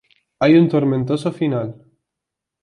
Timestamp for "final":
1.31-1.75